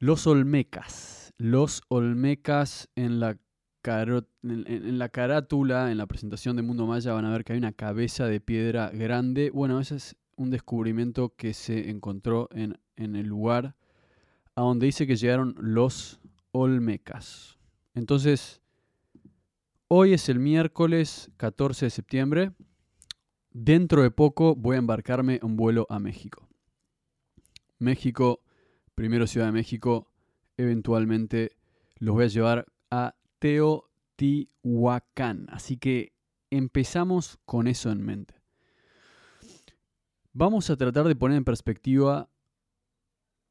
[0.00, 1.32] los olmecas.
[1.38, 3.38] Los olmecas en la
[3.84, 7.72] en, la carátula, en la presentación de Mundo Maya, van a ver que hay una
[7.72, 9.50] cabeza de piedra grande.
[9.50, 13.76] Bueno, ese es un descubrimiento que se encontró en, en el lugar
[14.54, 16.20] a donde dice que llegaron los
[16.52, 17.58] Olmecas.
[17.94, 18.60] Entonces,
[19.88, 22.52] hoy es el miércoles 14 de septiembre.
[23.52, 26.48] Dentro de poco voy a embarcarme un vuelo a México.
[27.78, 28.42] México,
[28.94, 30.10] primero Ciudad de México,
[30.56, 31.56] eventualmente
[31.98, 35.48] los voy a llevar a Teotihuacán.
[35.50, 36.12] Así que
[36.50, 38.34] empezamos con eso en mente.
[40.32, 42.30] Vamos a tratar de poner en perspectiva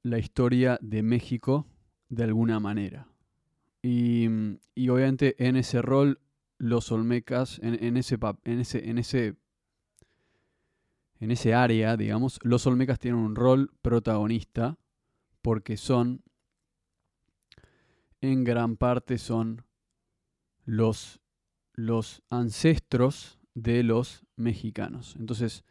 [0.01, 1.67] la historia de México
[2.07, 3.09] de alguna manera.
[3.81, 4.27] Y,
[4.89, 6.21] obviamente en ese rol,
[6.57, 9.35] los Olmecas, en, ese, en, ese, en, ese,
[11.19, 14.77] en ese área, digamos, los Olmecas tienen un rol protagonista
[15.41, 16.21] porque son,
[18.21, 19.63] en gran parte son
[20.70, 21.20] los,
[21.74, 25.15] los ancestros de los mexicanos.
[25.20, 25.63] Entonces,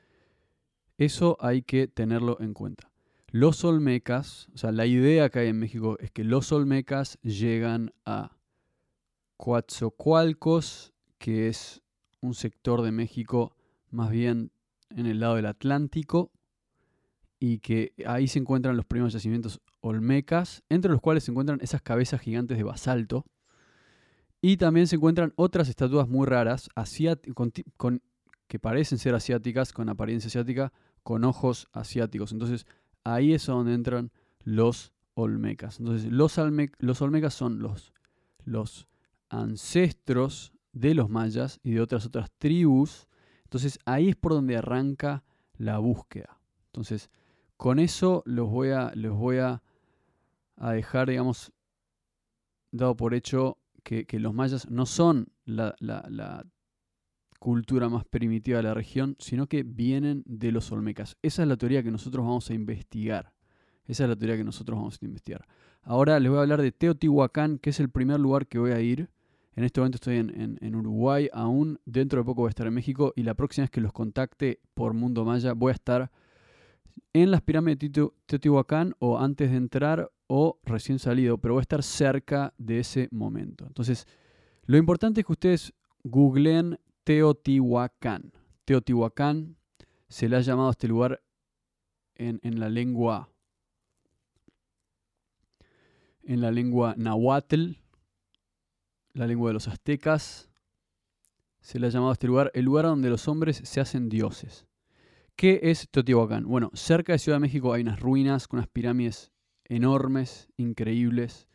[0.99, 2.90] eso hay que tenerlo en cuenta.
[3.28, 7.92] Los olmecas, o sea, la idea que hay en México es que los olmecas llegan
[8.05, 8.36] a
[9.36, 11.80] Coatzocoalcos, que es
[12.20, 13.55] un sector de México
[13.90, 14.51] más bien
[14.90, 16.32] en el lado del Atlántico,
[17.38, 21.82] y que ahí se encuentran los primeros yacimientos olmecas, entre los cuales se encuentran esas
[21.82, 23.24] cabezas gigantes de basalto,
[24.41, 26.68] y también se encuentran otras estatuas muy raras,
[28.47, 30.72] que parecen ser asiáticas, con apariencia asiática,
[31.03, 32.32] con ojos asiáticos.
[32.32, 32.66] Entonces
[33.05, 34.11] ahí es donde entran
[34.43, 35.80] los olmecas.
[35.80, 36.39] Entonces los,
[36.78, 37.93] los olmecas son los,
[38.45, 38.86] los
[39.28, 43.09] ancestros de los mayas y de otras otras tribus.
[43.45, 45.24] Entonces ahí es por donde arranca
[45.57, 46.41] la búsqueda.
[46.66, 47.11] Entonces
[47.57, 49.62] con eso los voy a, los voy a,
[50.57, 51.53] a dejar, digamos,
[52.70, 53.57] dado por hecho
[53.89, 55.74] que, los mayas no son la,
[57.39, 61.16] cultura más primitiva de la región, sino que vienen de los olmecas.
[61.22, 63.32] Esa es la teoría que nosotros vamos a investigar.
[63.86, 65.47] Esa es la teoría que nosotros vamos a investigar.
[65.82, 68.80] Ahora les voy a hablar de Teotihuacán, que es el primer lugar que voy a
[68.80, 69.09] ir.
[69.55, 73.12] En este momento estoy en, Uruguay, aún dentro de poco voy a estar en México
[73.14, 76.11] y la próxima vez que los contacte por Mundo Maya voy a estar
[77.12, 81.62] en las pirámides de Teotihuacán o antes de entrar o recién salido, pero voy a
[81.62, 83.66] estar cerca de ese momento.
[83.66, 84.07] Entonces,
[84.64, 85.72] lo importante es que ustedes
[86.05, 88.33] googleen Teotihuacán.
[88.64, 89.57] Teotihuacán
[90.09, 91.22] se le ha llamado a este lugar
[92.14, 93.31] en, en la lengua
[96.22, 97.79] en la lengua nahuatl,
[99.14, 100.51] la lengua de los aztecas,
[101.62, 104.66] se le ha llamado a este lugar el lugar donde los hombres se hacen dioses.
[105.37, 106.45] ¿Qué es Teotihuacán?
[106.47, 109.33] Bueno, cerca de Ciudad de México hay unas ruinas con unas pirámides
[109.68, 111.48] enormes, increíbles.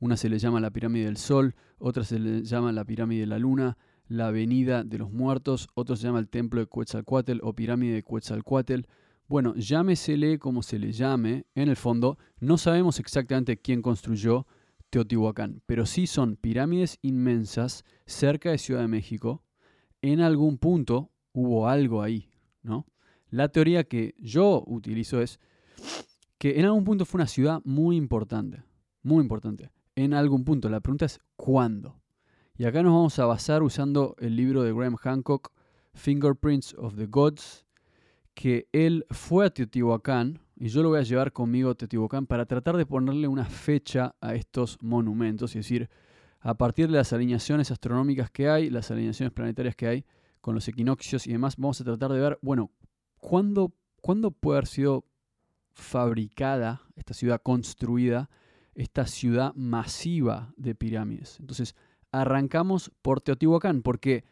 [0.00, 3.26] Una se le llama la pirámide del Sol, otra se le llama la pirámide de
[3.26, 7.54] la Luna, la avenida de los muertos, otro se llama el templo de Quetzalcoatl o
[7.54, 8.82] pirámide de Quetzalcoatl.
[9.26, 14.46] Bueno, llámesele como se le llame, en el fondo no sabemos exactamente quién construyó
[14.90, 19.42] Teotihuacán, pero sí son pirámides inmensas cerca de Ciudad de México.
[20.02, 22.28] En algún punto hubo algo ahí,
[22.62, 22.86] ¿no?
[23.30, 25.40] La teoría que yo utilizo es
[26.44, 28.62] que en algún punto fue una ciudad muy importante,
[29.02, 29.70] muy importante.
[29.96, 32.02] En algún punto, la pregunta es ¿cuándo?
[32.54, 35.54] Y acá nos vamos a basar usando el libro de Graham Hancock,
[35.94, 37.64] Fingerprints of the Gods,
[38.34, 42.44] que él fue a Teotihuacán, y yo lo voy a llevar conmigo a Teotihuacán para
[42.44, 45.88] tratar de ponerle una fecha a estos monumentos, es decir,
[46.40, 50.04] a partir de las alineaciones astronómicas que hay, las alineaciones planetarias que hay,
[50.42, 52.70] con los equinoccios y demás, vamos a tratar de ver, bueno,
[53.16, 53.72] ¿cuándo,
[54.02, 55.06] ¿cuándo puede haber sido
[55.74, 58.30] fabricada, esta ciudad construida,
[58.74, 61.38] esta ciudad masiva de pirámides.
[61.40, 61.74] Entonces,
[62.10, 64.24] arrancamos por Teotihuacán, porque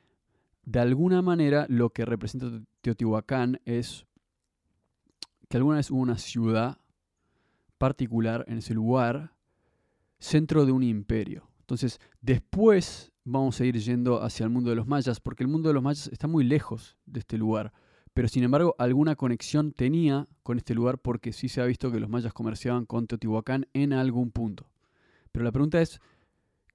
[0.64, 4.06] de alguna manera lo que representa Teotihuacán es
[5.48, 6.78] que alguna vez hubo una ciudad
[7.78, 9.34] particular en ese lugar,
[10.18, 11.50] centro de un imperio.
[11.60, 15.68] Entonces, después vamos a ir yendo hacia el mundo de los mayas, porque el mundo
[15.68, 17.72] de los mayas está muy lejos de este lugar.
[18.14, 22.00] Pero sin embargo, alguna conexión tenía con este lugar porque sí se ha visto que
[22.00, 24.68] los mayas comerciaban con Teotihuacán en algún punto.
[25.32, 26.00] Pero la pregunta es,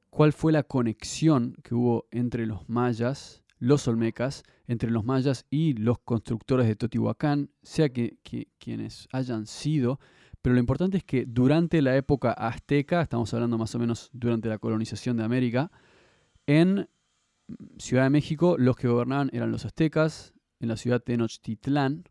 [0.09, 5.73] ¿cuál fue la conexión que hubo entre los mayas, los olmecas, entre los mayas y
[5.73, 8.17] los constructores de Teotihuacán, sea que,
[8.57, 9.99] quienes hayan sido?
[10.41, 14.49] Pero lo importante es que durante la época azteca, estamos hablando más o menos durante
[14.49, 15.71] la colonización de América,
[16.47, 16.89] en
[17.77, 22.05] Ciudad de México los que gobernaban eran los aztecas, en la ciudad de Tenochtitlán.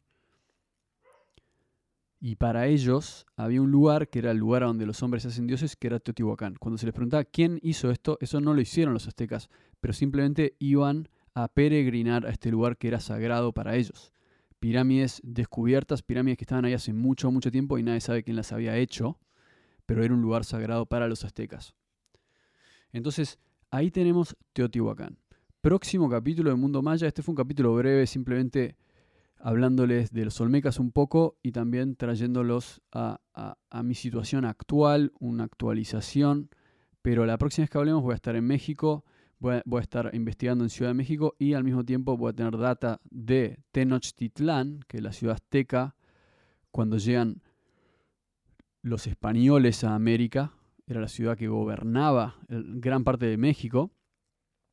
[2.19, 5.77] Y para ellos había un lugar que era el lugar donde los hombres hacen dioses,
[5.77, 6.57] que era Teotihuacán.
[6.59, 10.57] Cuando se les preguntaba quién hizo esto, eso no lo hicieron los aztecas, pero simplemente
[10.59, 14.13] iban a peregrinar a este lugar que era sagrado para ellos.
[14.59, 18.53] Pirámides descubiertas, pirámides que estaban ahí hace mucho, mucho tiempo y nadie sabe quién las
[18.53, 19.21] había hecho,
[19.85, 21.75] pero era un lugar sagrado para los aztecas.
[22.93, 23.39] Entonces,
[23.71, 25.19] ahí tenemos Teotihuacán
[25.67, 27.09] próximo capítulo de Mundo Maya.
[27.09, 28.77] Este fue un capítulo breve, simplemente
[29.41, 33.19] hablándoles de los Olmecas un poco y también trayéndolos a,
[33.83, 36.51] mi situación actual, una actualización.
[37.03, 39.05] Pero la próxima vez que hablemos voy a estar en México,
[39.41, 42.57] voy a, estar investigando en Ciudad de México y al mismo tiempo voy a tener
[42.57, 45.97] data de Tenochtitlán, que es la ciudad azteca,
[46.71, 47.43] cuando llegan
[48.83, 50.53] los españoles a América,
[50.87, 53.91] era la ciudad que gobernaba gran parte de México.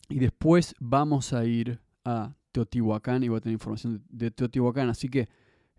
[0.10, 4.90] Y después vamos a ir a Teotihuacán y voy a tener información de Teotihuacán.
[4.90, 5.30] Así que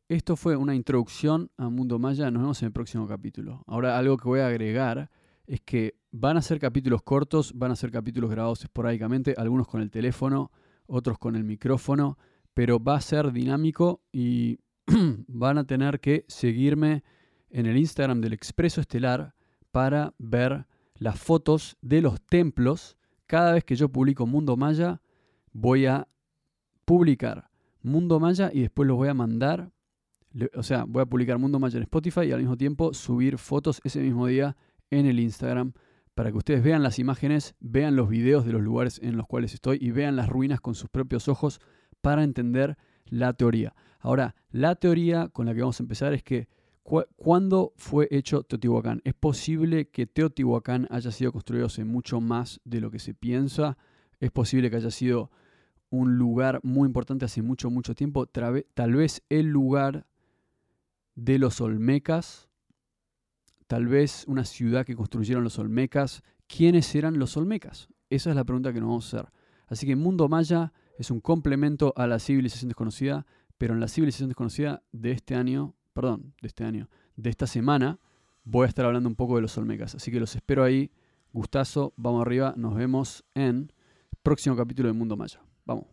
[0.08, 2.30] esto fue una introducción a Mundo Maya.
[2.30, 3.62] Nos vemos en el próximo capítulo.
[3.66, 5.10] Ahora algo que voy a agregar
[5.46, 9.82] es que van a ser capítulos cortos, van a ser capítulos grabados esporádicamente, algunos con
[9.82, 10.50] el teléfono,
[10.86, 12.18] otros con el micrófono,
[12.54, 14.58] pero va a ser dinámico y
[15.28, 17.02] van a tener que seguirme
[17.50, 19.34] en el Instagram del Expreso Estelar
[19.70, 20.66] para ver
[20.96, 22.96] las fotos de los templos
[23.26, 25.00] cada vez que yo publico Mundo Maya,
[25.52, 26.08] voy a
[26.84, 27.50] publicar
[27.82, 29.70] Mundo Maya y después los voy a mandar.
[30.54, 33.80] O sea, voy a publicar Mundo Maya en Spotify y al mismo tiempo subir fotos
[33.84, 34.56] ese mismo día
[34.90, 35.72] en el Instagram
[36.14, 39.54] para que ustedes vean las imágenes, vean los videos de los lugares en los cuales
[39.54, 41.60] estoy y vean las ruinas con sus propios ojos
[42.00, 43.74] para entender la teoría.
[43.98, 46.48] Ahora, la teoría con la que vamos a empezar es que
[46.84, 49.00] ¿Cuándo fue hecho Teotihuacán?
[49.04, 53.78] Es posible que Teotihuacán haya sido construido hace mucho más de lo que se piensa.
[54.20, 55.30] Es posible que haya sido
[55.88, 58.26] un lugar muy importante hace mucho, mucho tiempo.
[58.26, 60.06] Tal vez el lugar
[61.14, 62.50] de los Olmecas.
[63.66, 66.22] Tal vez una ciudad que construyeron los Olmecas.
[66.46, 67.88] ¿Quiénes eran los Olmecas?
[68.10, 69.32] Esa es la pregunta que nos vamos a hacer.
[69.68, 73.24] Así que Mundo Maya es un complemento a la civilización desconocida,
[73.56, 77.98] pero en la civilización desconocida de este año perdón, de este año, de esta semana,
[78.44, 79.94] voy a estar hablando un poco de los Olmecas.
[79.94, 80.90] Así que los espero ahí.
[81.32, 82.52] Gustazo, vamos arriba.
[82.56, 83.72] Nos vemos en
[84.22, 85.40] próximo capítulo de Mundo Maya.
[85.64, 85.86] Vamos.